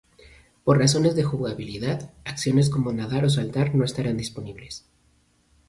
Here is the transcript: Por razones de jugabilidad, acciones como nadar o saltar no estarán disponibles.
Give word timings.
Por 0.63 0.79
razones 0.79 1.15
de 1.15 1.21
jugabilidad, 1.21 2.11
acciones 2.25 2.71
como 2.71 2.91
nadar 2.91 3.23
o 3.23 3.29
saltar 3.29 3.75
no 3.75 3.85
estarán 3.85 4.17
disponibles. 4.17 4.83